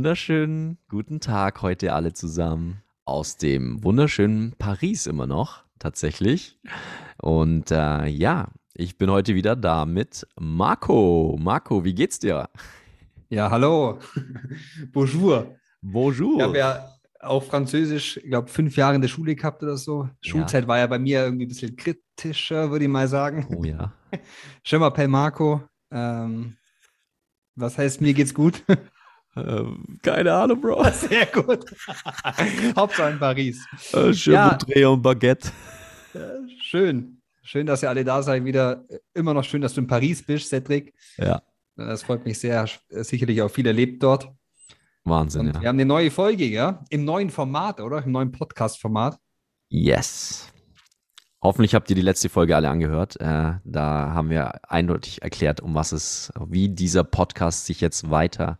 [0.00, 6.58] wunderschönen guten Tag heute alle zusammen aus dem wunderschönen Paris immer noch, tatsächlich.
[7.18, 11.36] Und äh, ja, ich bin heute wieder da mit Marco.
[11.38, 12.48] Marco, wie geht's dir?
[13.28, 13.98] Ja, hallo.
[14.90, 15.54] Bonjour.
[15.82, 16.36] Bonjour.
[16.38, 16.88] Ich habe ja
[17.20, 20.08] auch Französisch, ich glaube, fünf Jahre in der Schule gehabt oder so.
[20.22, 23.54] Schulzeit war ja bei mir irgendwie ein bisschen kritischer, würde ich mal sagen.
[23.54, 23.92] Oh ja.
[24.64, 25.60] Je m'appelle Marco.
[25.90, 26.56] Ähm,
[27.54, 28.64] was heißt, mir geht's gut?
[29.36, 30.84] Ähm, keine Ahnung, Bro.
[30.92, 31.64] Sehr gut.
[32.76, 33.64] Hauptsache in Paris.
[33.92, 34.54] Äh, schön Ja.
[34.54, 35.50] Dreh und Baguette.
[36.14, 36.30] Ja,
[36.62, 37.20] schön.
[37.42, 38.44] Schön, dass ihr alle da seid.
[38.44, 40.94] Wieder immer noch schön, dass du in Paris bist, Cedric.
[41.16, 41.42] Ja,
[41.76, 42.66] Das freut mich sehr.
[42.88, 44.28] Sicherlich auch viel erlebt dort.
[45.04, 45.60] Wahnsinn, Und ja.
[45.62, 46.84] wir haben eine neue Folge, ja?
[46.90, 48.04] Im neuen Format, oder?
[48.04, 49.18] Im neuen Podcast-Format.
[49.68, 50.52] Yes.
[51.42, 53.18] Hoffentlich habt ihr die letzte Folge alle angehört.
[53.18, 58.58] Äh, da haben wir eindeutig erklärt, um was es, wie dieser Podcast sich jetzt weiter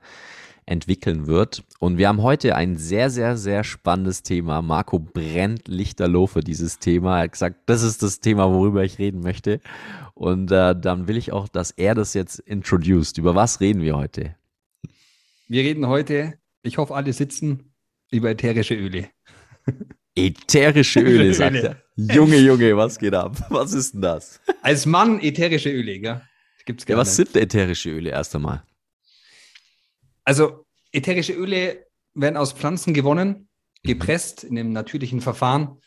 [0.67, 1.65] entwickeln wird.
[1.79, 4.63] Und wir haben heute ein sehr, sehr, sehr spannendes Thema.
[4.63, 7.19] Marco brennt lichterloh für dieses Thema.
[7.19, 9.61] Er hat gesagt, das ist das Thema, worüber ich reden möchte.
[10.15, 13.19] Und äh, dann will ich auch, dass er das jetzt introduced.
[13.19, 14.37] Über was reden wir heute?
[15.49, 17.73] Wir reden heute, ich hoffe, alle sitzen,
[18.11, 19.09] über ätherische Öle.
[20.15, 21.77] Ätherische Öle, sagt er.
[21.97, 23.37] Junge, Junge, was geht ab?
[23.49, 24.41] Was ist denn das?
[24.63, 26.21] Als Mann ätherische Öle, gell?
[26.67, 28.63] Gibt's Ja, was sind ätherische Öle erst einmal?
[30.25, 33.49] Also, ätherische Öle werden aus Pflanzen gewonnen,
[33.83, 33.89] Mhm.
[33.89, 35.79] gepresst in einem natürlichen Verfahren.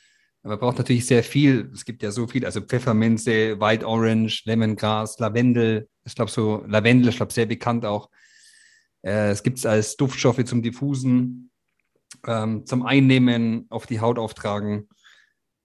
[0.41, 1.69] Aber man braucht natürlich sehr viel.
[1.73, 5.87] Es gibt ja so viel, also Pfefferminze, White Orange, Lemongrass, Lavendel.
[6.05, 8.09] Ich glaube, so Lavendel, ich glaube, sehr bekannt auch.
[9.03, 11.51] Äh, es gibt es als Duftstoffe zum Diffusen,
[12.25, 14.89] ähm, zum Einnehmen, auf die Haut auftragen.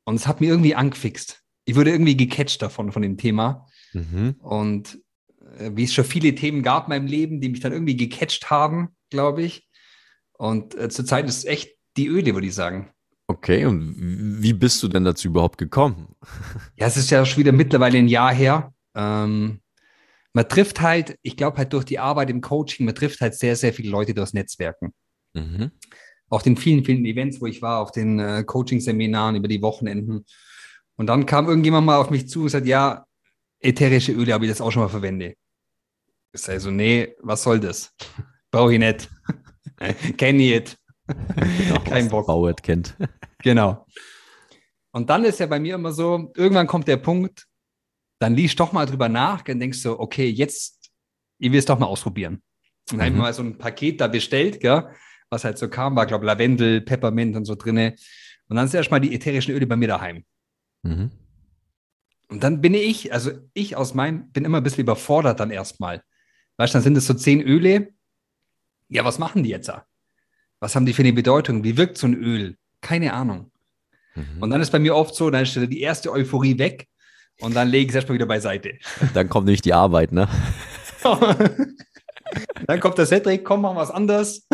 [0.05, 1.43] Und es hat mir irgendwie angefixt.
[1.65, 3.67] Ich wurde irgendwie gecatcht davon, von dem Thema.
[3.93, 4.37] Mhm.
[4.41, 4.99] Und
[5.59, 8.97] wie es schon viele Themen gab in meinem Leben, die mich dann irgendwie gecatcht haben,
[9.11, 9.69] glaube ich.
[10.33, 12.93] Und äh, zurzeit ist es echt die Öle, würde ich sagen.
[13.27, 13.95] Okay, und
[14.43, 16.09] wie bist du denn dazu überhaupt gekommen?
[16.77, 18.73] Ja, es ist ja schon wieder mittlerweile ein Jahr her.
[18.95, 19.61] Ähm,
[20.33, 23.57] man trifft halt, ich glaube halt durch die Arbeit im Coaching, man trifft halt sehr,
[23.57, 24.95] sehr viele Leute durchs Netzwerken.
[25.35, 25.73] Mhm.
[26.29, 30.25] Auf den vielen, vielen Events, wo ich war, auf den äh, Coaching-Seminaren über die Wochenenden.
[30.97, 33.07] Und dann kam irgendjemand mal auf mich zu und sagt, ja,
[33.61, 35.37] ätherische Öle habe ich das auch schon mal verwendet.
[36.33, 37.95] Ich sage so, nee, was soll das?
[38.51, 39.09] Brauche ich nicht.
[40.17, 40.79] Kenne ich nicht.
[41.85, 42.27] Kein Bock.
[42.27, 42.97] Bauert kennt.
[43.45, 43.87] Genau.
[44.91, 47.47] Und dann ist ja bei mir immer so, irgendwann kommt der Punkt,
[48.19, 50.91] dann liest doch mal drüber nach, dann denkst du, okay, jetzt,
[51.39, 52.43] ich will es doch mal ausprobieren.
[52.91, 53.21] Und dann habe ich Mhm.
[53.21, 54.89] mal so ein Paket da bestellt, gell,
[55.31, 57.95] was halt so kam, war, glaube Lavendel, Peppermint und so drinne.
[58.49, 60.25] Und dann sind erstmal die ätherischen Öle bei mir daheim.
[60.83, 61.13] Mhm.
[62.29, 66.03] Und dann bin ich, also ich aus meinem, bin immer ein bisschen überfordert dann erstmal.
[66.59, 67.95] Weißt du, dann sind es so zehn Öle.
[68.89, 69.87] Ja, was machen die jetzt da?
[70.61, 71.65] Was haben die für eine Bedeutung?
[71.65, 72.57] Wie wirkt so ein Öl?
[72.81, 73.51] Keine Ahnung.
[74.15, 74.43] Mhm.
[74.43, 76.89] Und dann ist bei mir oft so, dann ist die erste Euphorie weg
[77.41, 78.75] und dann lege ich es erstmal wieder beiseite.
[79.15, 80.29] Dann kommt nämlich die Arbeit, ne?
[82.67, 84.49] dann kommt der Cedric, komm, machen wir was anderes.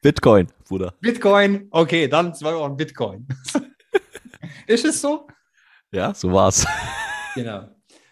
[0.00, 0.94] Bitcoin, Bruder.
[1.00, 3.28] Bitcoin, okay, dann zwei Euro Bitcoin.
[4.66, 5.26] ist es so?
[5.92, 6.66] Ja, so war's.
[7.34, 7.68] Genau.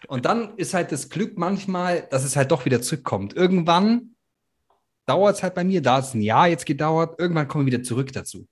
[0.07, 3.33] Und dann ist halt das Glück manchmal, dass es halt doch wieder zurückkommt.
[3.35, 4.15] Irgendwann
[5.05, 7.73] dauert es halt bei mir, da hat es ein Jahr jetzt gedauert, irgendwann komme ich
[7.73, 8.47] wieder zurück dazu.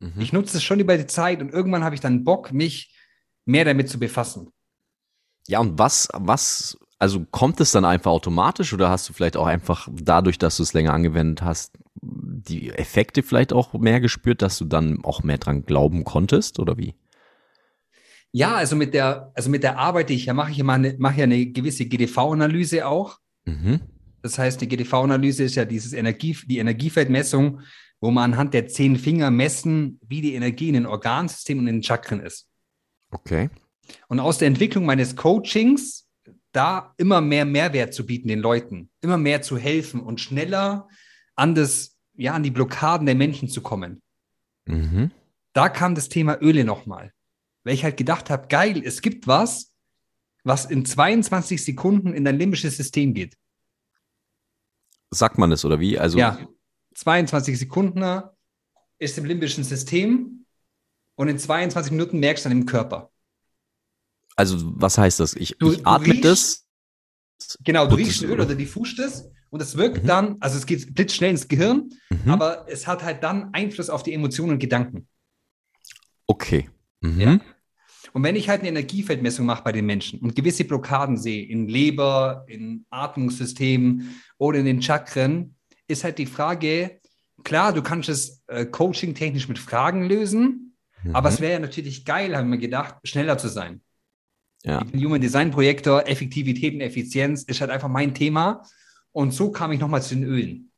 [0.00, 0.20] Mhm.
[0.20, 2.94] Ich nutze es schon über die Zeit und irgendwann habe ich dann Bock, mich
[3.44, 4.52] mehr damit zu befassen.
[5.48, 9.46] Ja, und was, was, also kommt es dann einfach automatisch oder hast du vielleicht auch
[9.46, 14.58] einfach dadurch, dass du es länger angewendet hast, die Effekte vielleicht auch mehr gespürt, dass
[14.58, 16.94] du dann auch mehr dran glauben konntest oder wie?
[18.32, 20.96] Ja, also mit der, also mit der Arbeit, die ich ja mache, ich mache, eine,
[20.98, 23.18] mache ja eine gewisse GDV-Analyse auch.
[23.44, 23.80] Mhm.
[24.22, 27.60] Das heißt, die GDV-Analyse ist ja dieses Energie, die Energiefeldmessung,
[28.00, 31.76] wo man anhand der zehn Finger messen, wie die Energie in den Organsystemen und in
[31.76, 32.48] den Chakren ist.
[33.10, 33.50] Okay.
[34.08, 36.08] Und aus der Entwicklung meines Coachings,
[36.52, 40.88] da immer mehr Mehrwert zu bieten den Leuten, immer mehr zu helfen und schneller
[41.34, 44.02] an das, ja, an die Blockaden der Menschen zu kommen.
[44.66, 45.10] Mhm.
[45.52, 47.12] Da kam das Thema Öle nochmal.
[47.64, 49.72] Weil ich halt gedacht habe, geil, es gibt was,
[50.44, 53.36] was in 22 Sekunden in dein limbisches System geht.
[55.10, 55.98] Sagt man das oder wie?
[55.98, 56.38] Also, ja,
[56.94, 58.22] 22 Sekunden
[58.98, 60.46] ist im limbischen System
[61.16, 63.10] und in 22 Minuten merkst du dann im Körper.
[64.34, 65.34] also was heißt das?
[65.34, 66.66] Ich, Du- ich atme riechst- das.
[67.60, 68.44] Genau, du riechst es, Öl oder?
[68.46, 70.06] oder diffust es und es wirkt Mhm.
[70.06, 72.30] dann, also es geht blitzschnell ins Gehirn, Mhm.
[72.30, 75.06] aber es hat halt dann Einfluss auf die Emotionen und Gedanken.
[76.26, 76.70] Okay.
[77.02, 77.20] Mhm.
[77.20, 77.40] Ja.
[78.12, 81.68] Und wenn ich halt eine Energiefeldmessung mache bei den Menschen und gewisse Blockaden sehe, in
[81.68, 85.56] Leber, in Atmungssystemen oder in den Chakren,
[85.86, 87.00] ist halt die Frage,
[87.44, 91.14] klar, du kannst es äh, coaching-technisch mit Fragen lösen, mhm.
[91.14, 93.82] aber es wäre ja natürlich geil, haben wir gedacht, schneller zu sein.
[94.64, 94.84] Ja.
[94.84, 98.62] Bin Human Design Projektor, Effektivität und Effizienz ist halt einfach mein Thema.
[99.10, 100.70] Und so kam ich nochmal zu den Ölen.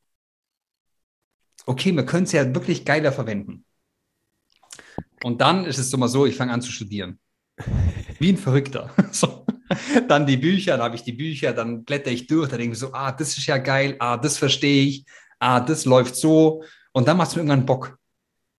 [1.67, 3.65] Okay, wir können es ja wirklich geiler verwenden.
[5.23, 7.19] Und dann ist es so mal so, ich fange an zu studieren.
[8.19, 8.95] Wie ein Verrückter.
[9.13, 9.47] So.
[10.09, 12.79] Dann die Bücher, dann habe ich die Bücher, dann blätter ich durch, dann denke ich
[12.79, 15.07] so, ah, das ist ja geil, ah, das verstehe ich,
[15.39, 16.63] ah, das läuft so.
[16.93, 17.99] Und dann macht es mir irgendwann Bock.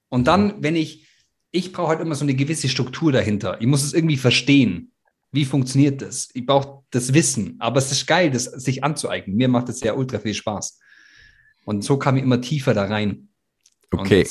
[0.10, 1.08] Und dann, wenn ich,
[1.52, 3.62] ich brauche halt immer so eine gewisse Struktur dahinter.
[3.62, 4.92] Ich muss es irgendwie verstehen.
[5.32, 6.30] Wie funktioniert das?
[6.34, 7.56] Ich brauche das Wissen.
[7.60, 9.38] Aber es ist geil, das sich anzueignen.
[9.38, 10.80] Mir macht es ja ultra viel Spaß.
[11.66, 13.30] Und so kam ich immer tiefer da rein.
[13.92, 14.22] Okay.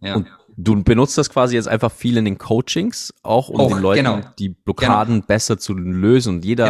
[0.00, 0.14] Und, ja.
[0.16, 3.78] Und du benutzt das quasi jetzt einfach viel in den Coachings, auch um auch, den
[3.78, 4.20] Leuten genau.
[4.38, 5.26] die Blockaden genau.
[5.26, 6.36] besser zu lösen.
[6.36, 6.66] Und jeder,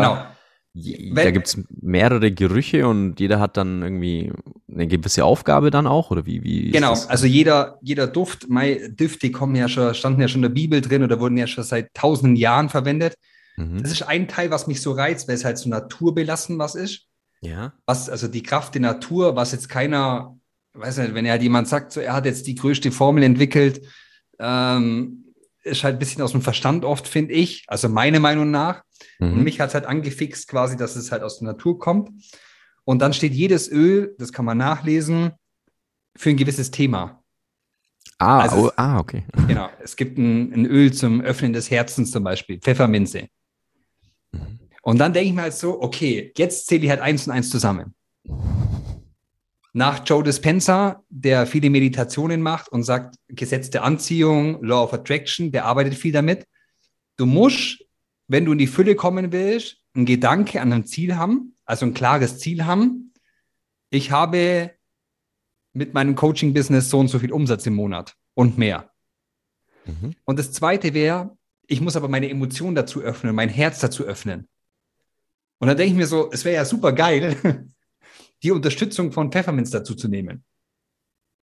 [0.75, 1.15] genau.
[1.15, 4.33] da gibt es mehrere Gerüche und jeder hat dann irgendwie
[4.71, 6.43] eine gewisse Aufgabe dann auch, oder wie?
[6.43, 10.50] wie genau, also jeder, jeder Duft, mein Düfte kommen ja schon, standen ja schon in
[10.50, 13.15] der Bibel drin oder wurden ja schon seit tausenden Jahren verwendet.
[13.56, 13.83] Mhm.
[13.83, 17.06] Das ist ein Teil, was mich so reizt, weil es halt so naturbelassen was ist.
[17.41, 17.73] Ja.
[17.87, 20.37] Was, also die Kraft der Natur, was jetzt keiner,
[20.78, 23.82] weiß nicht, wenn halt jemand sagt, so, er hat jetzt die größte Formel entwickelt,
[24.38, 25.25] ähm,
[25.62, 28.82] ist halt ein bisschen aus dem Verstand oft, finde ich, also meine Meinung nach.
[29.19, 29.32] Mhm.
[29.32, 32.11] Und mich hat es halt angefixt quasi, dass es halt aus der Natur kommt.
[32.84, 35.32] Und dann steht jedes Öl, das kann man nachlesen,
[36.17, 37.23] für ein gewisses Thema.
[38.19, 39.25] Ah, also, oh, ah okay.
[39.49, 39.69] Genau.
[39.82, 43.28] Es gibt ein, ein, Öl zum Öffnen des Herzens zum Beispiel, Pfefferminze.
[44.32, 44.61] Mhm.
[44.82, 47.50] Und dann denke ich mir halt so, okay, jetzt zähle ich halt eins und eins
[47.50, 47.94] zusammen.
[49.76, 55.52] Nach Joe Dispenza, der viele Meditationen macht und sagt, Gesetz der Anziehung, Law of Attraction,
[55.52, 56.46] der arbeitet viel damit.
[57.19, 57.84] Du musst,
[58.26, 61.93] wenn du in die Fülle kommen willst, einen Gedanke an ein Ziel haben, also ein
[61.93, 63.12] klares Ziel haben.
[63.90, 64.70] Ich habe
[65.75, 68.90] mit meinem Coaching-Business so und so viel Umsatz im Monat und mehr.
[69.84, 70.14] Mhm.
[70.25, 71.37] Und das zweite wäre,
[71.67, 74.49] ich muss aber meine Emotionen dazu öffnen, mein Herz dazu öffnen.
[75.58, 77.69] Und dann denke ich mir so, es wäre ja super geil,
[78.43, 80.44] die Unterstützung von Pfefferminz dazu zu nehmen.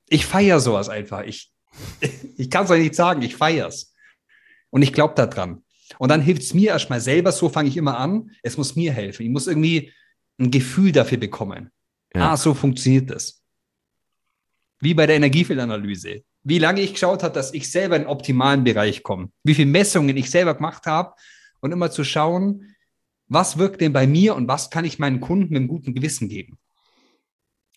[0.08, 1.22] Ich feiere sowas einfach.
[1.22, 1.52] Ich,
[2.36, 3.94] ich kann es euch nicht sagen, ich feiere es.
[4.70, 5.64] Und ich glaube daran.
[5.98, 8.30] Und dann hilft es mir erstmal selber, so fange ich immer an.
[8.42, 9.24] Es muss mir helfen.
[9.24, 9.92] Ich muss irgendwie
[10.38, 11.70] ein Gefühl dafür bekommen.
[12.14, 12.32] Ja.
[12.32, 13.42] Ah, so funktioniert das.
[14.80, 16.24] Wie bei der Energiefeldanalyse.
[16.44, 19.30] Wie lange ich geschaut habe, dass ich selber in den optimalen Bereich komme.
[19.44, 21.14] Wie viele Messungen ich selber gemacht habe.
[21.60, 22.74] Und immer zu schauen,
[23.28, 26.28] was wirkt denn bei mir und was kann ich meinen Kunden mit einem guten Gewissen
[26.28, 26.58] geben?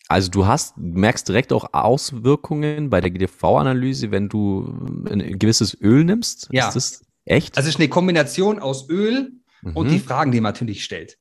[0.08, 4.72] Also du hast, merkst direkt auch Auswirkungen bei der GDV-Analyse, wenn du
[5.10, 6.48] ein gewisses Öl nimmst?
[6.52, 6.68] Ja.
[6.68, 7.56] Ist das echt?
[7.56, 9.32] Also es ist eine Kombination aus Öl
[9.62, 9.76] mhm.
[9.76, 11.18] und die Fragen, die man natürlich stellt.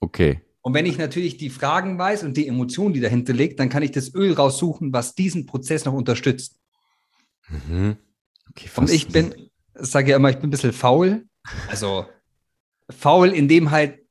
[0.00, 0.40] Okay.
[0.62, 3.82] Und wenn ich natürlich die Fragen weiß und die Emotionen, die dahinter liegt, dann kann
[3.82, 6.58] ich das Öl raussuchen, was diesen Prozess noch unterstützt.
[7.48, 7.96] Mhm.
[8.50, 11.26] Okay, und ich bin, sage ja immer, ich bin ein bisschen faul.
[11.68, 12.06] Also
[12.90, 14.01] faul in dem halt,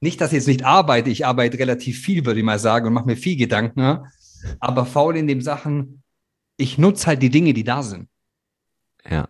[0.00, 2.94] nicht, dass ich jetzt nicht arbeite, ich arbeite relativ viel, würde ich mal sagen, und
[2.94, 4.06] mache mir viel Gedanken,
[4.58, 6.02] aber faul in dem Sachen,
[6.56, 8.08] ich nutze halt die Dinge, die da sind.
[9.08, 9.28] Ja.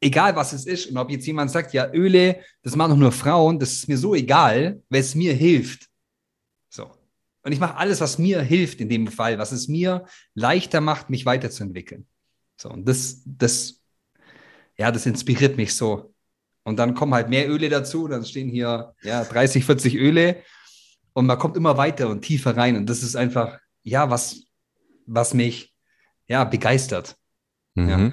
[0.00, 3.12] Egal was es ist, und ob jetzt jemand sagt, ja, Öle, das machen doch nur
[3.12, 5.88] Frauen, das ist mir so egal, weil es mir hilft.
[6.68, 6.90] So.
[7.42, 11.10] Und ich mache alles, was mir hilft in dem Fall, was es mir leichter macht,
[11.10, 12.06] mich weiterzuentwickeln.
[12.56, 13.82] So, und das, das,
[14.76, 16.14] ja, das inspiriert mich so.
[16.66, 18.08] Und dann kommen halt mehr Öle dazu.
[18.08, 20.42] Dann stehen hier ja, 30, 40 Öle.
[21.12, 22.76] Und man kommt immer weiter und tiefer rein.
[22.76, 24.42] Und das ist einfach, ja, was,
[25.06, 25.72] was mich
[26.26, 27.14] ja, begeistert.
[27.76, 27.88] Mhm.
[27.88, 28.12] Ja.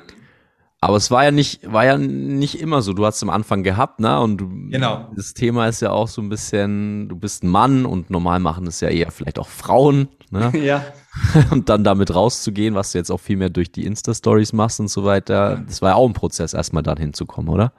[0.81, 2.93] Aber es war ja nicht, war ja nicht immer so.
[2.93, 4.19] Du hast es am Anfang gehabt, ne?
[4.19, 5.09] Und du, genau.
[5.15, 8.67] das Thema ist ja auch so ein bisschen, du bist ein Mann und normal machen
[8.67, 10.51] es ja eher vielleicht auch Frauen, ne?
[10.63, 10.85] ja.
[11.51, 14.87] Und dann damit rauszugehen, was du jetzt auch viel mehr durch die Insta-Stories machst und
[14.87, 17.71] so weiter, das war ja auch ein Prozess, erstmal dann hinzukommen, oder?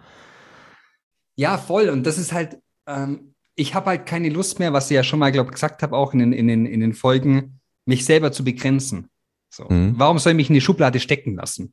[1.37, 1.89] Ja, voll.
[1.89, 5.19] Und das ist halt, ähm, ich habe halt keine Lust mehr, was ich ja schon
[5.19, 8.45] mal, glaube gesagt habe, auch in den, in, den, in den Folgen, mich selber zu
[8.45, 9.09] begrenzen.
[9.51, 9.69] So.
[9.69, 9.95] Mhm.
[9.97, 11.73] Warum soll ich mich in die Schublade stecken lassen?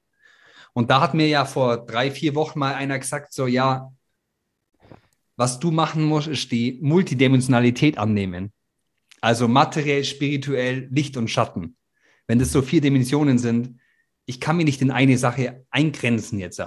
[0.74, 3.91] Und da hat mir ja vor drei, vier Wochen mal einer gesagt, so, ja,
[5.36, 8.53] was du machen musst, ist die Multidimensionalität annehmen.
[9.22, 11.75] Also materiell, spirituell, Licht und Schatten.
[12.27, 13.80] Wenn das so vier Dimensionen sind,
[14.25, 16.60] ich kann mir nicht in eine Sache eingrenzen jetzt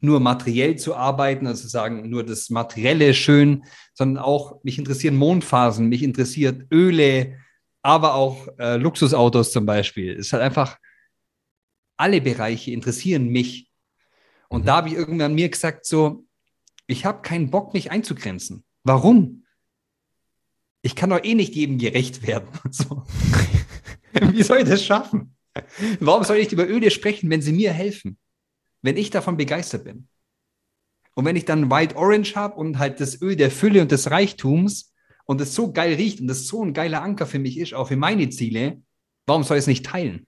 [0.00, 3.64] nur materiell zu arbeiten, also sagen, nur das Materielle schön,
[3.94, 7.36] sondern auch, mich interessieren Mondphasen, mich interessiert Öle,
[7.82, 10.12] aber auch äh, Luxusautos zum Beispiel.
[10.12, 10.78] Es ist halt einfach,
[11.96, 13.70] alle Bereiche interessieren mich.
[14.48, 14.66] Und mhm.
[14.66, 16.24] da habe ich irgendwann mir gesagt, so,
[16.86, 18.64] ich habe keinen Bock, mich einzugrenzen.
[18.84, 19.44] Warum?
[20.82, 22.48] Ich kann doch eh nicht jedem gerecht werden.
[22.70, 23.04] So.
[24.32, 25.36] Wie soll ich das schaffen?
[26.00, 28.18] Warum soll ich über Öle sprechen, wenn sie mir helfen?
[28.82, 30.08] Wenn ich davon begeistert bin.
[31.14, 34.10] Und wenn ich dann White Orange habe und halt das Öl der Fülle und des
[34.10, 34.94] Reichtums
[35.26, 37.88] und es so geil riecht und das so ein geiler Anker für mich ist, auch
[37.88, 38.82] für meine Ziele,
[39.26, 40.26] warum soll ich es nicht teilen?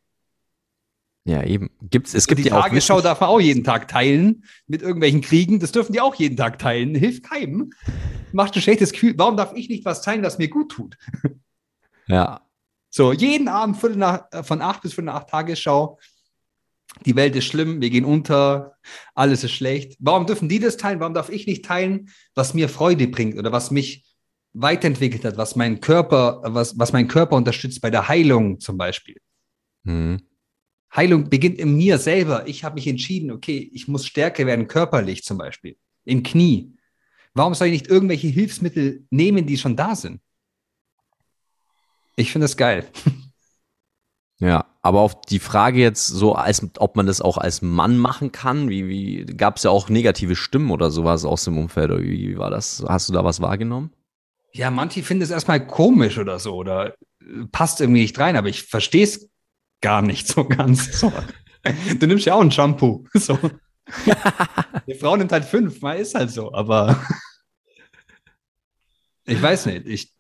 [1.25, 1.71] Ja, eben.
[1.83, 5.21] Gibt's, es gibt die ja auch Tagesschau darf man auch jeden Tag teilen mit irgendwelchen
[5.21, 5.61] Kriegen.
[5.61, 6.97] Das dürfen die auch jeden Tag teilen.
[6.97, 7.73] Hilft keinem.
[8.33, 9.15] Macht ein schlechtes Gefühl.
[9.17, 10.97] Warum darf ich nicht was teilen, was mir gut tut?
[12.09, 12.41] Ja.
[12.91, 15.99] So, jeden Abend Viertel nach, äh, von acht bis Viertel nach acht Tagesschau.
[17.07, 18.77] Die Welt ist schlimm, wir gehen unter,
[19.15, 19.97] alles ist schlecht.
[19.99, 21.01] Warum dürfen die das teilen?
[21.01, 24.05] Warum darf ich nicht teilen, was mir Freude bringt oder was mich
[24.53, 29.17] weiterentwickelt hat, was mein Körper, was, was mein Körper unterstützt bei der Heilung zum Beispiel?
[29.85, 30.23] Mhm.
[30.95, 32.47] Heilung beginnt in mir selber.
[32.47, 36.77] Ich habe mich entschieden, okay, ich muss stärker werden, körperlich zum Beispiel, im Knie.
[37.35, 40.21] Warum soll ich nicht irgendwelche Hilfsmittel nehmen, die schon da sind?
[42.17, 42.87] Ich finde das geil.
[44.43, 48.33] Ja, aber auf die Frage jetzt so, als, ob man das auch als Mann machen
[48.33, 51.93] kann, wie, wie gab es ja auch negative Stimmen oder sowas aus dem Umfeld?
[51.93, 52.85] Oder wie war das?
[52.89, 53.93] Hast du da was wahrgenommen?
[54.53, 56.97] Ja, manche finden es erstmal komisch oder so oder
[57.53, 59.31] passt irgendwie nicht rein, aber ich verstehe es
[59.81, 60.99] gar nicht so ganz.
[60.99, 61.13] So.
[62.01, 63.07] Du nimmst ja auch ein Shampoo.
[63.15, 63.39] So.
[64.89, 67.01] Die Frau nimmt halt fünf, mal ist halt so, aber
[69.25, 69.87] ich weiß nicht.
[69.87, 70.13] Ich,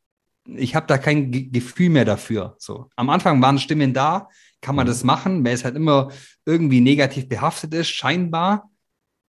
[0.47, 2.57] ich habe da kein G Gefühl mehr dafür.
[2.59, 2.91] So.
[2.97, 4.29] Am Anfang waren Stimmen da,
[4.61, 4.91] kann man mhm.
[4.91, 6.11] das machen, weil es halt immer
[6.45, 8.71] irgendwie negativ behaftet ist, scheinbar.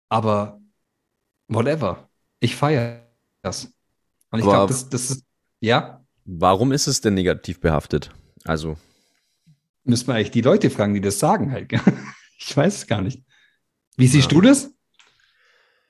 [0.09, 0.59] Aber
[1.47, 2.09] whatever.
[2.39, 3.07] Ich feiere
[3.41, 3.71] das.
[4.31, 5.25] Und ich glaube, das, das ist,
[5.59, 6.05] ja.
[6.25, 8.11] Warum ist es denn negativ behaftet?
[8.45, 8.77] Also.
[9.83, 11.71] Müssen wir eigentlich die Leute fragen, die das sagen halt.
[12.37, 13.23] ich weiß es gar nicht.
[13.97, 14.37] Wie siehst ja.
[14.37, 14.71] du das?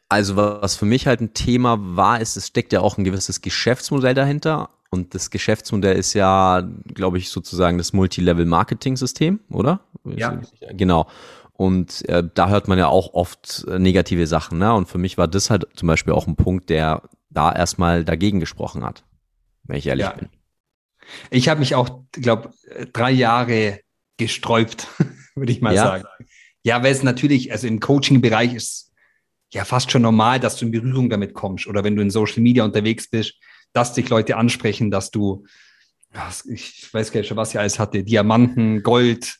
[0.07, 3.41] Also was für mich halt ein Thema war, ist, es steckt ja auch ein gewisses
[3.41, 4.71] Geschäftsmodell dahinter.
[4.89, 9.81] Und das Geschäftsmodell ist ja, glaube ich, sozusagen das Multilevel-Marketing-System, oder?
[10.03, 10.41] Ja.
[10.71, 11.07] Genau.
[11.53, 14.59] Und äh, da hört man ja auch oft äh, negative Sachen.
[14.59, 14.73] Ne?
[14.73, 18.39] Und für mich war das halt zum Beispiel auch ein Punkt, der da erstmal dagegen
[18.39, 19.03] gesprochen hat,
[19.63, 20.13] wenn ich ehrlich ja.
[20.13, 20.29] bin.
[21.29, 22.51] Ich habe mich auch, glaube
[22.93, 23.81] drei Jahre
[24.17, 24.87] gesträubt,
[25.35, 25.83] würde ich mal ja.
[25.83, 26.05] sagen.
[26.63, 28.91] Ja, weil es natürlich, also im Coaching-Bereich ist
[29.51, 31.67] ja fast schon normal, dass du in Berührung damit kommst.
[31.67, 33.35] Oder wenn du in Social Media unterwegs bist,
[33.73, 35.45] dass dich Leute ansprechen, dass du,
[36.45, 39.37] ich weiß gar nicht schon, was ich alles hatte, Diamanten, Gold,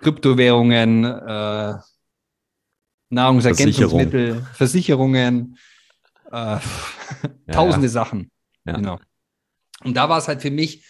[0.00, 1.74] Kryptowährungen, äh,
[3.10, 5.14] Nahrungsergänzungsmittel, Versicherung.
[5.14, 5.58] Versicherungen,
[6.30, 6.58] äh,
[7.52, 7.92] tausende ja.
[7.92, 8.30] Sachen.
[8.64, 8.74] Ja.
[8.74, 8.98] Genau.
[9.84, 10.86] Und da war es halt für mich,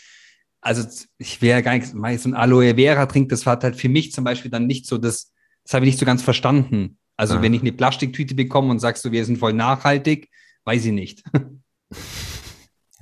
[0.60, 0.86] also
[1.18, 1.88] ich wäre gar nicht,
[2.20, 4.98] so ein Aloe Vera trinkt, das war halt für mich zum Beispiel dann nicht so
[4.98, 5.32] das,
[5.64, 6.98] das habe ich nicht so ganz verstanden.
[7.16, 7.42] Also ja.
[7.42, 10.30] wenn ich eine Plastiktüte bekomme und sagst du, wir sind voll nachhaltig,
[10.64, 11.22] weiß ich nicht.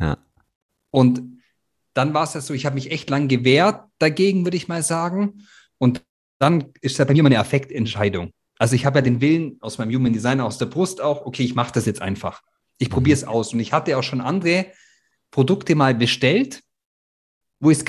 [0.01, 0.19] Ja.
[0.91, 1.23] Und
[1.95, 4.83] dann war es ja so, ich habe mich echt lang gewehrt dagegen, würde ich mal
[4.83, 5.47] sagen.
[5.79, 6.03] Und
[6.39, 8.33] dann ist ja bei mir mal eine Affektentscheidung.
[8.59, 11.43] Also ich habe ja den Willen aus meinem Human Design, aus der Brust auch, okay,
[11.43, 12.43] ich mache das jetzt einfach.
[12.79, 13.53] Ich probiere es aus.
[13.53, 14.67] Und ich hatte auch schon andere
[15.31, 16.63] Produkte mal bestellt,
[17.59, 17.85] wo ich es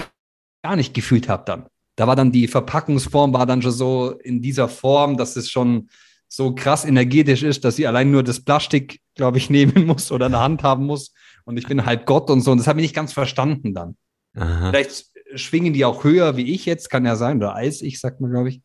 [0.64, 1.68] gar nicht gefühlt habe dann.
[1.96, 5.90] Da war dann die Verpackungsform, war dann schon so in dieser Form, dass es schon
[6.28, 10.28] so krass energetisch ist, dass sie allein nur das Plastik, glaube ich, nehmen muss oder
[10.28, 11.14] in der Hand haben muss
[11.46, 12.52] und ich bin halt Gott und so.
[12.52, 13.96] Und das habe ich nicht ganz verstanden dann.
[14.36, 14.70] Aha.
[14.70, 15.06] Vielleicht
[15.36, 18.32] schwingen die auch höher wie ich jetzt, kann ja sein, oder als ich, sagt man,
[18.32, 18.62] glaube ich.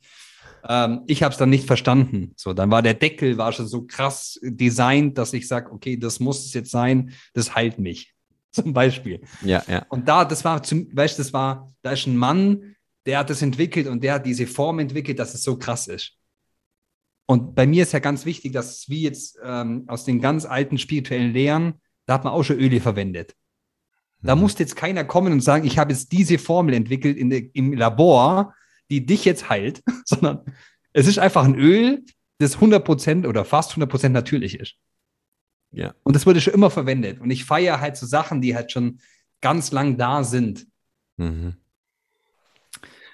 [0.68, 2.32] Ähm, ich habe es dann nicht verstanden.
[2.36, 6.20] So, dann war der Deckel war schon so krass designt, dass ich sage, okay, das
[6.20, 8.14] muss es jetzt sein, das heilt mich.
[8.50, 9.20] Zum Beispiel.
[9.42, 9.84] Ja, ja.
[9.88, 13.30] Und da, das war, zum, weißt du, das war, da ist ein Mann, der hat
[13.30, 16.12] das entwickelt und der hat diese Form entwickelt, dass es so krass ist.
[17.26, 20.46] Und bei mir ist ja ganz wichtig, dass es wie jetzt ähm, aus den ganz
[20.46, 21.74] alten spirituellen Lehren,
[22.06, 23.34] da hat man auch schon Öle verwendet.
[24.22, 24.42] Da mhm.
[24.42, 28.54] musste jetzt keiner kommen und sagen, ich habe jetzt diese Formel entwickelt in im Labor,
[28.90, 30.40] die dich jetzt heilt, sondern
[30.92, 32.04] es ist einfach ein Öl,
[32.38, 34.76] das 100% oder fast 100% natürlich ist.
[35.72, 35.94] Ja.
[36.04, 37.20] Und das wurde schon immer verwendet.
[37.20, 39.00] Und ich feiere halt so Sachen, die halt schon
[39.40, 40.66] ganz lang da sind.
[41.16, 41.56] Mhm.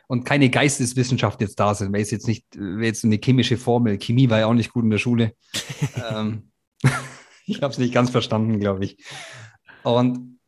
[0.07, 2.47] Und keine Geisteswissenschaft jetzt da sind, weil es jetzt nicht,
[2.81, 5.35] jetzt eine chemische Formel, Chemie war ja auch nicht gut in der Schule.
[6.11, 6.51] ähm,
[7.47, 8.97] ich habe es nicht ganz verstanden, glaube ich.
[9.83, 10.39] Und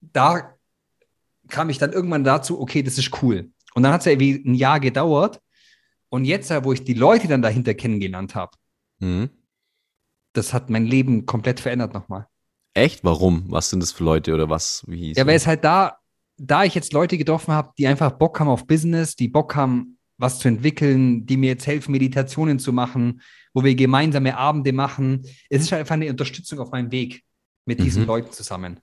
[0.00, 0.54] da
[1.48, 3.50] kam ich dann irgendwann dazu, okay, das ist cool.
[3.74, 5.40] Und dann hat es ja irgendwie ein Jahr gedauert.
[6.08, 8.52] Und jetzt, wo ich die Leute dann dahinter kennengelernt habe,
[9.00, 9.30] mhm.
[10.32, 12.26] das hat mein Leben komplett verändert nochmal.
[12.74, 13.04] Echt?
[13.04, 13.50] Warum?
[13.50, 14.84] Was sind das für Leute oder was?
[14.86, 15.98] Wie hieß ja, weil es halt da,
[16.36, 19.95] da ich jetzt Leute getroffen habe, die einfach Bock haben auf Business, die Bock haben,
[20.18, 23.20] was zu entwickeln, die mir jetzt helfen, Meditationen zu machen,
[23.52, 25.22] wo wir gemeinsame Abende machen.
[25.50, 27.24] Es ist halt einfach eine Unterstützung auf meinem Weg
[27.64, 28.08] mit diesen mhm.
[28.08, 28.80] Leuten zusammen.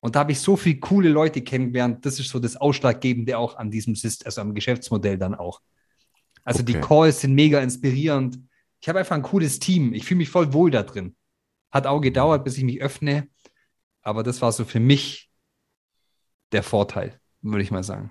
[0.00, 2.04] Und da habe ich so viele coole Leute kennengelernt.
[2.06, 5.60] Das ist so das Ausschlaggebende auch an diesem System, also am Geschäftsmodell dann auch.
[6.42, 6.72] Also okay.
[6.72, 8.38] die Calls sind mega inspirierend.
[8.80, 9.92] Ich habe einfach ein cooles Team.
[9.92, 11.14] Ich fühle mich voll wohl da drin.
[11.70, 13.28] Hat auch gedauert, bis ich mich öffne.
[14.02, 15.30] Aber das war so für mich
[16.52, 18.10] der Vorteil, würde ich mal sagen.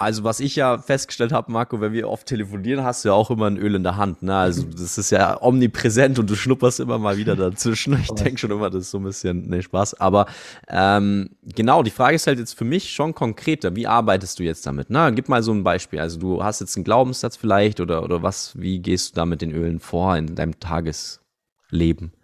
[0.00, 3.30] Also was ich ja festgestellt habe, Marco, wenn wir oft telefonieren, hast du ja auch
[3.30, 4.22] immer ein Öl in der Hand.
[4.22, 4.34] Ne?
[4.34, 8.00] Also das ist ja omnipräsent und du schnupperst immer mal wieder dazwischen.
[8.00, 10.00] Ich denke schon immer, das ist so ein bisschen, ne, Spaß.
[10.00, 10.24] Aber
[10.68, 13.76] ähm, genau, die Frage ist halt jetzt für mich schon konkreter.
[13.76, 14.86] Wie arbeitest du jetzt damit?
[14.88, 16.00] Na, gib mal so ein Beispiel.
[16.00, 19.42] Also du hast jetzt einen Glaubenssatz vielleicht oder, oder was, wie gehst du da mit
[19.42, 22.14] den Ölen vor in deinem Tagesleben?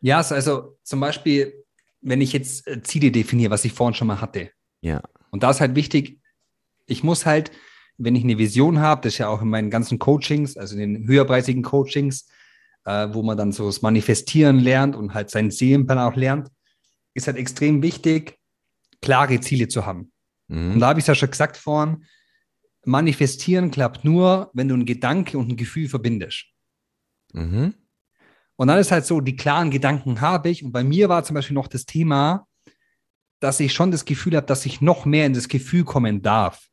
[0.00, 1.64] Ja, also zum Beispiel,
[2.00, 4.50] wenn ich jetzt äh, Ziele definiere, was ich vorhin schon mal hatte.
[4.80, 5.00] Ja.
[5.30, 6.20] Und da ist halt wichtig,
[6.86, 7.50] ich muss halt,
[7.98, 10.94] wenn ich eine Vision habe, das ist ja auch in meinen ganzen Coachings, also in
[10.94, 12.28] den höherpreisigen Coachings,
[12.84, 16.48] äh, wo man dann so das Manifestieren lernt und halt seinen Seelenplan auch lernt,
[17.14, 18.38] ist halt extrem wichtig,
[19.00, 20.12] klare Ziele zu haben.
[20.48, 20.74] Mhm.
[20.74, 22.04] Und da habe ich es ja schon gesagt vorhin,
[22.84, 26.46] manifestieren klappt nur, wenn du einen Gedanke und ein Gefühl verbindest.
[27.32, 27.74] Mhm.
[28.56, 30.64] Und dann ist halt so, die klaren Gedanken habe ich.
[30.64, 32.46] Und bei mir war zum Beispiel noch das Thema,
[33.40, 36.68] dass ich schon das Gefühl habe, dass ich noch mehr in das Gefühl kommen darf.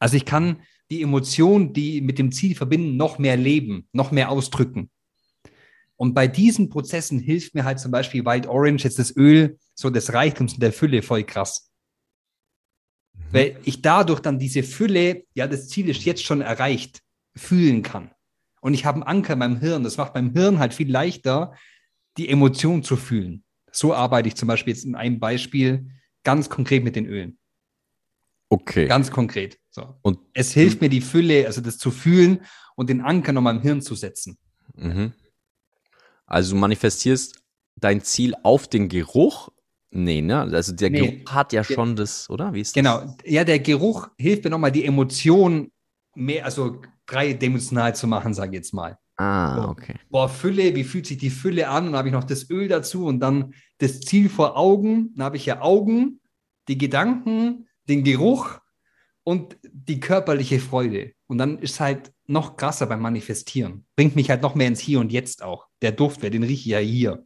[0.00, 4.30] Also ich kann die Emotionen, die mit dem Ziel verbinden, noch mehr leben, noch mehr
[4.30, 4.90] ausdrücken.
[5.96, 9.90] Und bei diesen Prozessen hilft mir halt zum Beispiel Wild Orange, jetzt das Öl, so
[9.90, 11.70] des Reichtums und der Fülle voll krass.
[13.12, 13.22] Mhm.
[13.30, 17.02] Weil ich dadurch dann diese Fülle, ja, das Ziel ist jetzt schon erreicht,
[17.36, 18.10] fühlen kann.
[18.62, 19.84] Und ich habe einen Anker in meinem Hirn.
[19.84, 21.54] Das macht meinem Hirn halt viel leichter,
[22.16, 23.44] die Emotion zu fühlen.
[23.70, 25.90] So arbeite ich zum Beispiel jetzt in einem Beispiel
[26.24, 27.38] ganz konkret mit den Ölen.
[28.50, 28.86] Okay.
[28.86, 29.58] Ganz konkret.
[29.70, 29.94] So.
[30.02, 32.40] Und es hilft mir die Fülle, also das zu fühlen
[32.74, 34.36] und den Anker nochmal im Hirn zu setzen.
[34.74, 35.12] Mhm.
[36.26, 37.40] Also du manifestierst
[37.76, 39.50] dein Ziel auf den Geruch.
[39.90, 40.40] Nee, ne?
[40.40, 41.00] Also der nee.
[41.00, 42.52] Geruch hat ja schon das, oder?
[42.52, 42.82] Wie ist das?
[42.82, 43.16] Genau.
[43.24, 45.70] Ja, der Geruch hilft mir nochmal die Emotion
[46.14, 48.98] mehr, also dreidimensional zu machen, sage ich jetzt mal.
[49.16, 49.94] Ah, okay.
[50.08, 51.86] Boah, Fülle, wie fühlt sich die Fülle an?
[51.86, 55.12] Und dann habe ich noch das Öl dazu und dann das Ziel vor Augen.
[55.14, 56.20] Dann habe ich ja Augen,
[56.68, 58.60] die Gedanken, den Geruch
[59.24, 61.12] und die körperliche Freude.
[61.26, 63.84] Und dann ist halt noch krasser beim Manifestieren.
[63.96, 65.66] Bringt mich halt noch mehr ins Hier und Jetzt auch.
[65.82, 67.24] Der Duft, den rieche ich ja hier.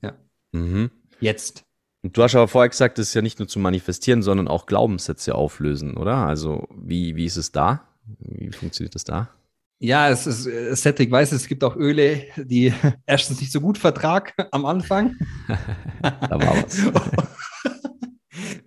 [0.00, 0.16] Ja.
[0.52, 0.90] Mhm.
[1.20, 1.64] Jetzt.
[2.02, 4.66] Und du hast aber vorher gesagt, das ist ja nicht nur zu manifestieren, sondern auch
[4.66, 6.16] Glaubenssätze auflösen, oder?
[6.16, 7.88] Also, wie, wie ist es da?
[8.18, 9.30] Wie funktioniert das da?
[9.78, 10.48] Ja, es ist,
[10.80, 12.72] Cedric weiß, es gibt auch Öle, die
[13.06, 15.16] erstens nicht so gut vertrag am Anfang.
[16.02, 16.78] da war was.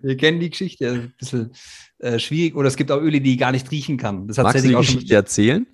[0.08, 1.52] Wir kennen die Geschichte, ein bisschen
[1.98, 2.56] äh, schwierig.
[2.56, 4.26] Oder es gibt auch Öle, die ich gar nicht riechen kann.
[4.26, 5.16] Das hat Magst du die Geschichte schon...
[5.16, 5.66] erzählen?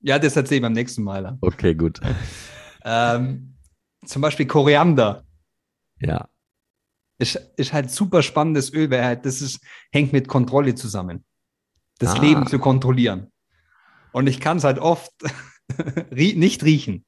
[0.00, 1.24] Ja, das erzähle ich beim nächsten Mal.
[1.24, 1.38] Dann.
[1.40, 2.00] Okay, gut.
[2.84, 3.56] ähm,
[4.06, 5.24] zum Beispiel Koriander.
[5.98, 6.28] Ja.
[7.18, 9.58] Ist, ist halt super spannendes Öl, weil halt, das ist,
[9.90, 11.24] hängt mit Kontrolle zusammen.
[11.98, 12.20] Das ah.
[12.20, 13.32] Leben zu kontrollieren.
[14.12, 15.12] Und ich kann es halt oft
[16.12, 17.04] nicht riechen.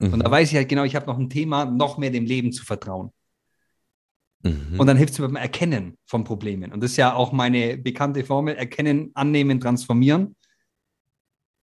[0.00, 0.14] Mhm.
[0.14, 2.50] Und da weiß ich halt genau, ich habe noch ein Thema, noch mehr dem Leben
[2.50, 3.12] zu vertrauen.
[4.46, 4.80] Mhm.
[4.80, 6.72] Und dann hilft es mir beim Erkennen von Problemen.
[6.72, 10.36] Und das ist ja auch meine bekannte Formel: Erkennen, annehmen, transformieren.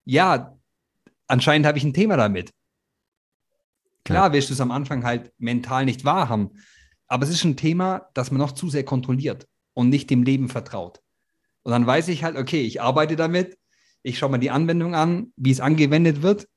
[0.06, 0.58] Ja,
[1.28, 2.52] anscheinend habe ich ein Thema damit.
[4.04, 4.34] Klar ja.
[4.34, 6.52] wirst du es am Anfang halt mental nicht wahrhaben.
[7.08, 10.50] Aber es ist ein Thema, das man noch zu sehr kontrolliert und nicht dem Leben
[10.50, 11.02] vertraut.
[11.64, 13.58] Und dann weiß ich halt, okay, ich arbeite damit,
[14.02, 16.48] ich schaue mir die Anwendung an, wie es angewendet wird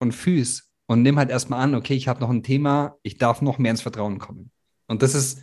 [0.00, 3.40] und füß und nimm halt erstmal an, okay, ich habe noch ein Thema, ich darf
[3.40, 4.50] noch mehr ins Vertrauen kommen.
[4.86, 5.40] Und das ist,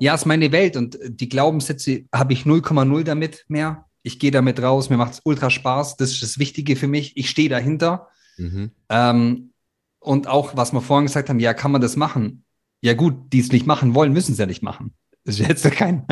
[0.00, 3.86] ja, ist meine Welt und die Glaubenssätze habe ich 0,0 damit mehr.
[4.02, 7.16] Ich gehe damit raus, mir macht es ultra Spaß, das ist das Wichtige für mich.
[7.16, 8.08] Ich stehe dahinter.
[8.36, 8.72] Mhm.
[8.88, 9.52] Ähm,
[10.00, 12.44] und auch, was wir vorhin gesagt haben, ja, kann man das machen?
[12.80, 14.94] Ja, gut, die es nicht machen wollen, müssen es ja nicht machen.
[15.24, 16.04] Ist jetzt kein,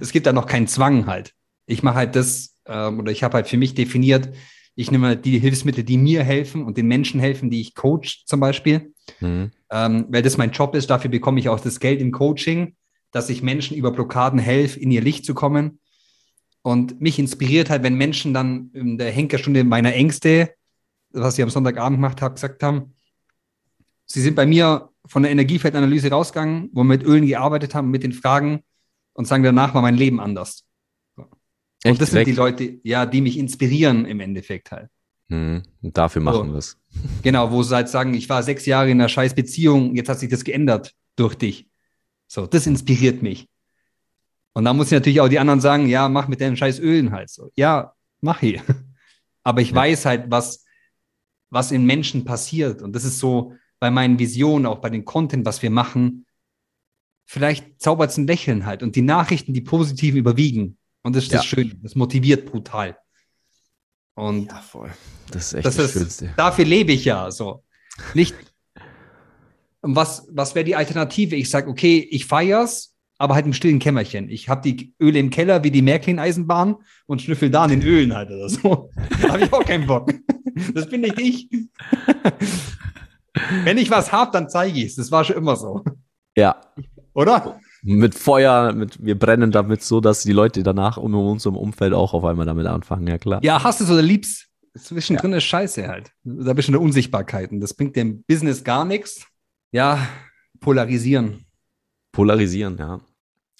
[0.00, 1.32] es gibt da noch keinen Zwang halt.
[1.66, 4.34] Ich mache halt das, ähm, oder ich habe halt für mich definiert,
[4.76, 8.40] ich nehme die Hilfsmittel, die mir helfen und den Menschen helfen, die ich coach zum
[8.40, 8.92] Beispiel.
[9.20, 9.50] Mhm.
[9.70, 12.74] Ähm, weil das mein Job ist, dafür bekomme ich auch das Geld im Coaching,
[13.12, 15.78] dass ich Menschen über Blockaden helfe, in ihr Licht zu kommen.
[16.62, 20.54] Und mich inspiriert halt, wenn Menschen dann in der Henkerstunde meiner Ängste,
[21.10, 22.94] was ich am Sonntagabend gemacht habe, gesagt haben,
[24.06, 28.02] sie sind bei mir von der Energiefeldanalyse rausgegangen, wo wir mit Ölen gearbeitet haben, mit
[28.02, 28.60] den Fragen
[29.12, 30.63] und sagen, danach war mein Leben anders.
[31.84, 31.92] Echt?
[31.92, 34.90] Und das sind die Leute, ja, die mich inspirieren im Endeffekt halt.
[35.28, 36.52] Hm, und dafür machen so.
[36.52, 36.78] wir es.
[37.22, 40.18] Genau, wo sie halt sagen, ich war sechs Jahre in einer scheiß Beziehung, jetzt hat
[40.18, 41.68] sich das geändert durch dich.
[42.26, 43.48] So, das inspiriert mich.
[44.54, 47.12] Und dann muss ich natürlich auch die anderen sagen, ja, mach mit deinen scheiß Ölen
[47.12, 47.50] halt so.
[47.54, 48.60] Ja, mach ich.
[49.44, 49.76] Aber ich ja.
[49.76, 50.64] weiß halt, was,
[51.50, 52.82] was in Menschen passiert.
[52.82, 56.24] Und das ist so, bei meinen Visionen, auch bei den Content, was wir machen,
[57.26, 60.78] vielleicht zaubert es ein Lächeln halt und die Nachrichten, die positiven überwiegen.
[61.04, 61.48] Und das ist das Ja.
[61.48, 61.74] Schöne.
[61.82, 62.98] Das motiviert brutal.
[64.14, 64.90] Und Ja, voll.
[65.30, 66.30] Das ist echt das das, ist, Schönste.
[66.36, 67.62] dafür lebe ich ja so.
[68.14, 68.34] Nicht.
[69.80, 71.36] Und was, was wäre die Alternative?
[71.36, 74.28] Ich sage, okay, ich feier's, aber halt im stillen Kämmerchen.
[74.30, 78.14] Ich habe die Öle im Keller wie die Märklin-Eisenbahn und schnüffel da an den Ölen
[78.14, 78.90] halt oder so.
[79.22, 80.12] Da habe ich auch keinen Bock.
[80.74, 81.48] Das bin nicht ich.
[83.64, 84.96] Wenn ich was habe, dann zeige ich es.
[84.96, 85.84] Das war schon immer so.
[86.36, 86.60] Ja,
[87.12, 87.60] Oder?
[87.84, 91.92] Mit Feuer, mit, wir brennen damit so, dass die Leute danach um uns im Umfeld
[91.92, 93.40] auch auf einmal damit anfangen, ja klar.
[93.44, 94.48] Ja, hast du es oder liebst.
[94.76, 96.10] Zwischendrin ist scheiße halt.
[96.24, 97.52] Da bist du in der Unsichtbarkeit.
[97.52, 99.26] Und das bringt dem Business gar nichts.
[99.70, 100.08] Ja,
[100.60, 101.44] polarisieren.
[102.10, 103.00] Polarisieren, ja.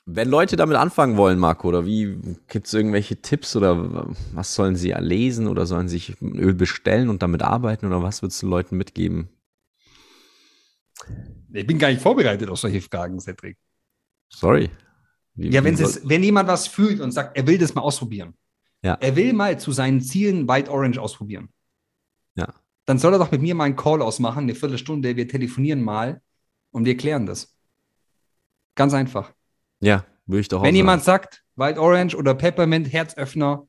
[0.06, 4.76] Wenn Leute damit anfangen wollen, Marco, oder wie gibt es irgendwelche Tipps oder was sollen
[4.76, 8.46] sie lesen oder sollen sich ein Öl bestellen und damit arbeiten oder was würdest du
[8.46, 9.28] Leuten mitgeben?
[11.52, 13.56] Ich bin gar nicht vorbereitet auf solche Fragen, Cedric.
[14.37, 14.70] Sorry.
[15.35, 17.83] Wie, Ja, wenn, wie es, wenn jemand was fühlt und sagt, er will das mal
[17.83, 18.35] ausprobieren.
[18.83, 18.94] Ja.
[19.01, 21.49] Er will mal zu seinen Zielen White Orange ausprobieren.
[22.35, 22.53] Ja.
[22.85, 25.16] Dann soll er doch mit mir mal einen Call ausmachen, eine Viertelstunde.
[25.16, 26.20] Wir telefonieren mal
[26.70, 27.57] und wir klären das.
[28.75, 29.33] Ganz einfach.
[29.81, 30.77] ja, würde ich doch auch Wenn sagen.
[30.77, 33.66] jemand sagt, White Orange oder Peppermint, Herzöffner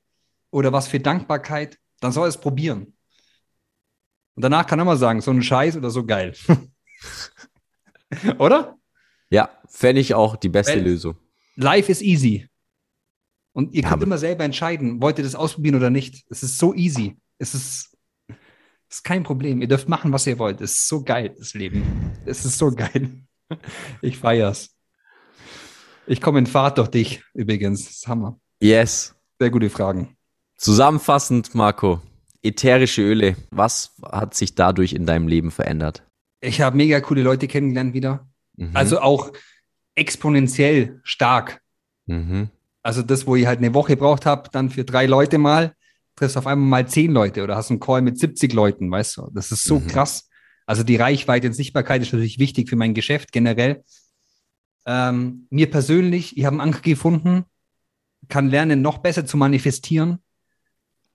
[0.51, 2.93] oder was für Dankbarkeit, dann soll er es probieren.
[4.35, 6.33] Und danach kann er mal sagen, so ein Scheiß oder so geil.
[8.37, 8.77] oder?
[9.35, 11.15] Ja, fände ich auch die beste Wenn- Lösung.
[11.55, 12.47] Life is easy.
[13.53, 16.25] Und ihr Ja, könnt immer selber entscheiden, wollt ihr das ausprobieren oder nicht.
[16.29, 17.15] Es ist so easy.
[17.37, 17.95] Es ist,
[18.89, 19.61] es ist kein Problem.
[19.61, 20.59] Ihr dürft machen, was ihr wollt.
[20.59, 21.83] Es ist so geil, das Leben.
[22.25, 23.11] Es ist so geil.
[24.01, 24.75] Ich feier's.
[26.07, 27.85] Ich komme in Fahrt durch dich, übrigens.
[27.85, 28.39] Das ist Hammer.
[28.59, 29.15] Yes.
[29.39, 30.17] Sehr gute Fragen.
[30.57, 32.01] Zusammenfassend, Marco,
[32.41, 36.03] ätherische Öle, was hat sich dadurch in deinem Leben verändert?
[36.41, 38.27] Ich habe mega coole Leute kennengelernt wieder.
[38.57, 38.71] Mhm.
[38.73, 39.31] Also auch
[39.95, 41.61] exponentiell stark.
[42.05, 42.49] mhm.
[42.81, 45.73] Also das, wo ich halt eine Woche braucht habe, dann für drei Leute mal,
[46.15, 49.31] triffst auf einmal mal zehn Leute oder hast einen Call mit 70 Leuten, weißt du?
[49.33, 49.87] Das ist so Mhm.
[49.87, 50.29] krass.
[50.67, 53.83] Also die Reichweite und Sichtbarkeit ist natürlich wichtig für mein Geschäft generell.
[54.85, 57.45] Ähm, mir persönlich, ich habe einen Anker gefunden,
[58.29, 60.19] kann lernen, noch besser zu manifestieren,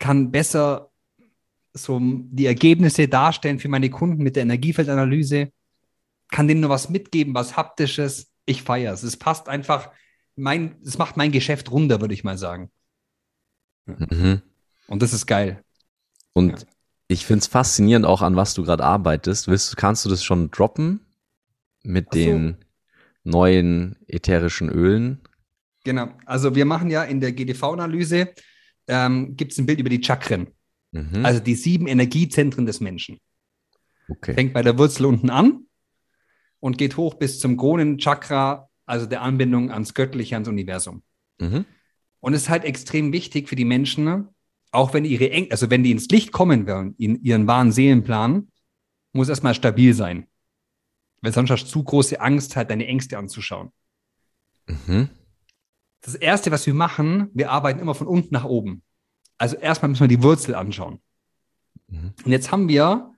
[0.00, 0.90] kann besser
[1.72, 5.52] so die Ergebnisse darstellen für meine Kunden mit der Energiefeldanalyse,
[6.30, 8.30] kann denen nur was mitgeben, was haptisches.
[8.46, 9.02] Ich feiere es.
[9.02, 9.90] Es passt einfach,
[10.36, 12.70] mein, es macht mein Geschäft runder, würde ich mal sagen.
[13.86, 14.42] Mhm.
[14.88, 15.62] Und das ist geil.
[16.32, 16.66] Und Ja.
[17.08, 19.48] ich finde es faszinierend auch, an was du gerade arbeitest.
[19.48, 21.00] Willst, kannst du das schon droppen
[21.82, 22.18] mit so.
[22.18, 22.56] den
[23.24, 25.20] neuen ätherischen Ölen?
[25.84, 26.08] Genau.
[26.26, 28.32] Also wir machen ja in der GDV-Analyse,
[28.86, 30.48] ähm, gibt es ein Bild über die Chakren,
[30.92, 31.24] Mhm.
[31.24, 33.18] also die sieben Energiezentren des Menschen.
[34.08, 34.34] okay.
[34.34, 35.66] Fängt bei der Wurzel unten an
[36.60, 41.02] und geht hoch bis zum Kronenchakra, also der Anbindung ans Göttliche, ans Universum.
[41.40, 41.64] Mhm.
[42.20, 44.28] Und es ist halt extrem wichtig für die Menschen,
[44.72, 48.48] auch wenn ihre Eng also wenn die ins Licht kommen wollen, in ihren wahren Seelenplan,
[49.12, 50.26] muss erstmal stabil sein.
[51.22, 53.72] Weil sonst hast du zu große Angst, halt deine Ängste anzuschauen.
[54.66, 55.08] Mhm.
[56.02, 58.82] Das erste, was wir machen, wir arbeiten immer von unten nach oben.
[59.36, 61.00] Also erstmal müssen wir die Wurzel anschauen.
[61.88, 62.14] Mhm.
[62.24, 63.14] Und jetzt haben wir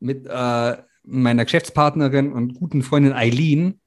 [0.00, 0.76] mit äh,
[1.08, 3.80] meiner Geschäftspartnerin und guten Freundin Eileen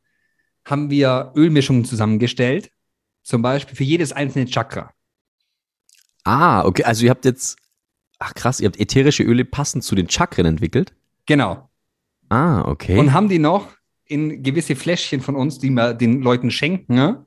[0.65, 2.71] haben wir Ölmischungen zusammengestellt.
[3.23, 4.91] Zum Beispiel für jedes einzelne Chakra.
[6.23, 6.83] Ah, okay.
[6.83, 7.57] Also ihr habt jetzt,
[8.19, 10.93] ach krass, ihr habt ätherische Öle passend zu den Chakren entwickelt?
[11.25, 11.69] Genau.
[12.29, 12.97] Ah, okay.
[12.97, 13.69] Und haben die noch
[14.05, 16.95] in gewisse Fläschchen von uns, die wir den Leuten schenken.
[16.95, 17.25] Ne?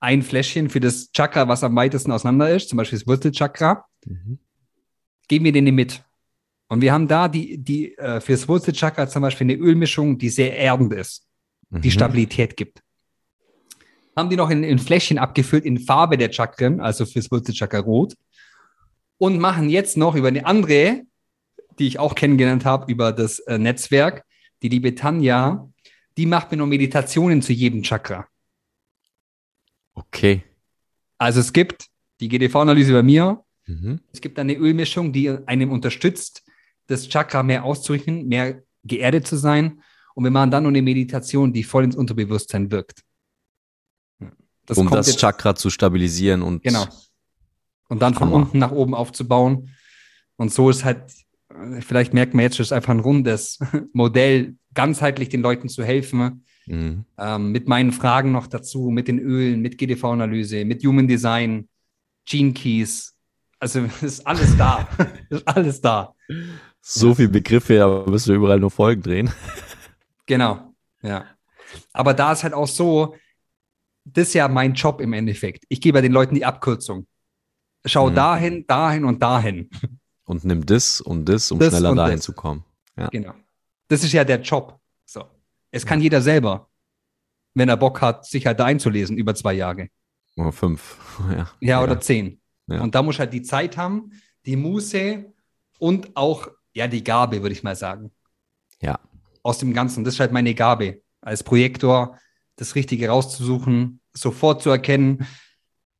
[0.00, 4.38] Ein Fläschchen für das Chakra, was am weitesten auseinander ist, zum Beispiel das Wurzelchakra, Mhm.
[5.28, 6.04] geben wir denen mit.
[6.68, 10.28] Und wir haben da die, die äh, für das Wurzelchakra zum Beispiel eine Ölmischung, die
[10.28, 11.26] sehr erdend ist,
[11.70, 11.92] die Mhm.
[11.92, 12.82] Stabilität gibt.
[14.16, 18.14] Haben die noch in, in Fläschchen abgefüllt in Farbe der Chakren, also fürs Wurzelchakra rot.
[19.18, 21.02] Und machen jetzt noch über eine andere,
[21.78, 24.24] die ich auch kennengelernt habe, über das äh, Netzwerk,
[24.62, 25.68] die liebe Tanja,
[26.16, 28.26] die macht mir noch Meditationen zu jedem Chakra.
[29.94, 30.42] Okay.
[31.18, 31.86] Also es gibt
[32.20, 33.98] die GDV-Analyse bei mir, Mhm.
[34.12, 36.44] es gibt eine Ölmischung, die einem unterstützt,
[36.86, 39.82] das Chakra mehr auszurichten, mehr geerdet zu sein.
[40.14, 43.02] Und wir machen dann noch eine Meditation, die voll ins Unterbewusstsein wirkt.
[44.64, 46.86] Das um das Chakra zu stabilisieren und Genau.
[47.88, 48.36] Und dann von Hammer.
[48.36, 49.70] unten nach oben aufzubauen.
[50.36, 51.02] Und so ist halt,
[51.50, 53.58] äh, vielleicht merkt man jetzt, es ist einfach ein rundes
[53.92, 56.44] Modell, ganzheitlich den Leuten zu helfen.
[56.66, 57.04] Mhm.
[57.16, 61.68] Ähm, mit meinen Fragen noch dazu, mit den Ölen, mit GDV-Analyse, mit Human Design,
[62.24, 63.14] Gene Keys.
[63.60, 64.88] Also ist alles da.
[65.30, 66.14] ist alles da.
[66.88, 69.32] So viel Begriffe, aber müssen wir überall nur Folgen drehen.
[70.26, 70.72] Genau,
[71.02, 71.24] ja.
[71.92, 73.16] Aber da ist halt auch so,
[74.04, 75.64] das ist ja mein Job im Endeffekt.
[75.68, 77.08] Ich gebe den Leuten die Abkürzung.
[77.84, 78.14] Schau Mhm.
[78.14, 79.68] dahin, dahin und dahin.
[80.26, 82.24] Und nimm das und das, um Das schneller dahin das.
[82.24, 82.64] zu kommen.
[82.96, 83.08] Ja.
[83.08, 83.34] Genau.
[83.88, 84.78] Das ist ja der Job.
[85.04, 85.24] So.
[85.72, 86.70] Es kann jeder selber,
[87.54, 89.88] wenn er Bock hat, sich halt da einzulesen über zwei Jahre.
[90.36, 90.98] Oder fünf.
[91.32, 91.50] Ja.
[91.60, 92.40] Ja, oder zehn.
[92.68, 94.12] Und da muss halt die Zeit haben,
[94.44, 95.32] die Muße
[95.80, 98.12] und auch, ja, die Gabe, würde ich mal sagen.
[98.82, 99.00] Ja.
[99.42, 100.04] Aus dem Ganzen.
[100.04, 102.18] Das ist halt meine Gabe, als Projektor
[102.56, 105.26] das Richtige rauszusuchen, sofort zu erkennen,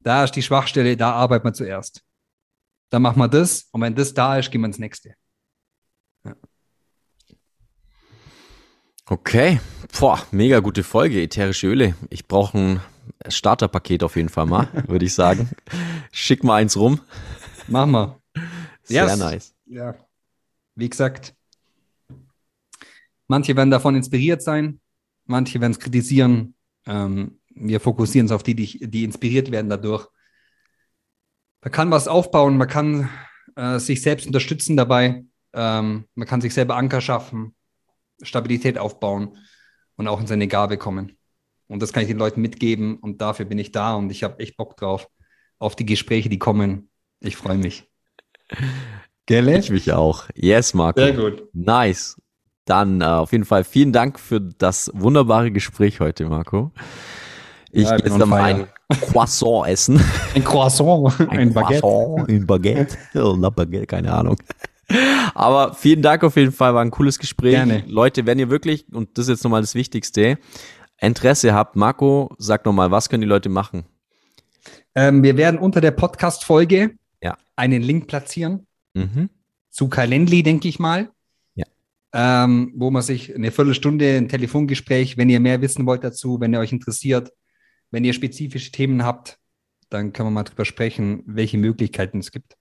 [0.01, 2.03] da ist die Schwachstelle, da arbeitet man zuerst.
[2.91, 5.15] Dann machen wir das und wenn das da ist, gehen wir ins nächste.
[9.09, 9.61] Okay.
[9.99, 11.95] Boah, mega gute Folge, ätherische Öle.
[12.11, 12.81] Ich brauche ein
[13.29, 15.51] Starterpaket auf jeden Fall mal, würde ich sagen.
[16.13, 17.01] Schick mal eins rum.
[17.69, 18.21] Machen wir.
[18.83, 19.19] Sehr Yes.
[19.19, 19.55] nice.
[19.67, 19.95] ja,
[20.77, 21.35] wie gesagt,
[23.27, 24.81] manche werden davon inspiriert sein,
[25.25, 26.55] manche werden es kritisieren.
[26.87, 30.07] Ähm, wir fokussieren uns auf die, die, die inspiriert werden dadurch.
[31.63, 33.09] Man kann was aufbauen, man kann
[33.57, 37.57] äh, sich selbst unterstützen dabei, ähm, man kann sich selber Anker schaffen,
[38.23, 39.37] Stabilität aufbauen
[39.97, 41.19] und auch in seine Gabe kommen.
[41.67, 44.39] Und das kann ich den Leuten mitgeben und dafür bin ich da und ich habe
[44.39, 45.09] echt Bock drauf,
[45.59, 46.91] auf die Gespräche, die kommen.
[47.21, 47.91] Ich freue mich.
[49.27, 49.59] Gelle?
[49.59, 50.25] Ich mich auch.
[50.35, 51.01] Yes, Marco.
[51.01, 51.45] Sehr gut.
[51.53, 52.21] Nice.
[52.65, 56.73] Dann äh, auf jeden Fall vielen Dank für das wunderbare Gespräch heute, Marco.
[57.73, 58.69] Ich Ja, gehe jetzt on dann mal fire.
[58.89, 60.01] ein Croissant essen.
[60.35, 61.81] Ein Croissant, ein, Baguette.
[61.81, 62.97] Croissant, ein Baguette.
[63.15, 64.37] Oh, na, Baguette, keine Ahnung.
[65.35, 67.55] Aber vielen Dank auf jeden Fall, war ein cooles Gespräch.
[67.55, 67.83] Gerne.
[67.89, 70.39] Leute, wenn ihr wirklich, und das ist jetzt nochmal das Wichtigste,
[71.01, 73.85] Interesse habt, Marco, sag nochmal, was können die Leute machen?
[74.95, 77.37] Ähm, wir werden unter der Podcast-Folge Ja.
[77.57, 79.31] einen Link platzieren Mhm.
[79.71, 81.11] zu Calendly, denke ich mal.
[81.55, 81.65] Ja.
[82.13, 86.53] Ähm, wo man sich eine Viertelstunde ein Telefongespräch, wenn ihr mehr wissen wollt dazu, wenn
[86.53, 87.31] ihr euch interessiert,
[87.91, 89.39] wenn ihr spezifische Themen habt,
[89.91, 92.55] dann können wir mal drüber sprechen, welche Möglichkeiten es gibt.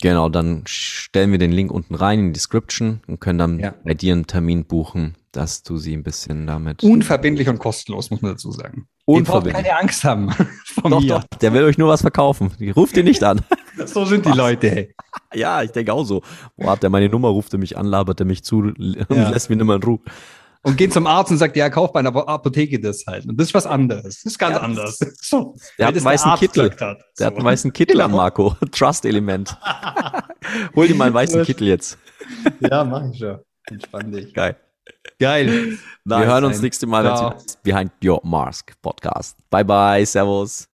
[0.00, 3.74] Genau, dann stellen wir den Link unten rein in die Description und können dann Ja.
[3.84, 6.82] bei dir einen Termin buchen, dass du sie ein bisschen damit.
[6.82, 8.88] Unverbindlich und kostenlos, muss man dazu sagen.
[9.06, 9.64] Ihr braucht Unverbindlich.
[9.64, 10.30] keine Angst haben
[10.64, 11.06] von Doch, mir.
[11.08, 12.50] doch, der will euch nur was verkaufen.
[12.74, 13.40] Ruft ihn nicht an.
[13.86, 14.70] So sind die Leute.
[14.70, 14.94] Hey.
[15.34, 16.22] ja, ich denke auch so.
[16.56, 18.76] Wo hat der meine Nummer, ruft er mich an, labert er mich zu und
[19.10, 19.30] Ja.
[19.30, 20.00] lässt mich nicht mehr in Ruhe.
[20.64, 23.26] Und geht zum Arzt und sagt, ja, kauf bei einer Apotheke das halt.
[23.26, 24.22] Und das ist was anderes.
[24.22, 24.98] Das ist ganz Ja, anders.
[25.20, 26.70] So, Der hat einen weißen Kittel.
[26.70, 27.00] Hat.
[27.18, 28.22] Der hat einen weißen Kittel an, Genau.
[28.22, 28.56] Marco.
[28.70, 29.56] Trust-Element.
[30.76, 31.98] Hol dir mal einen weißen Kittel jetzt.
[32.60, 33.38] Ja, mach ich schon.
[33.66, 34.32] Entspann dich.
[34.32, 34.56] Geil.
[35.18, 35.78] Geil.
[36.04, 36.62] Wir hören uns Nice.
[36.62, 39.36] nächste Mal, wenn es Behind Your Mask Podcast.
[39.50, 40.68] Bye bye, Servus.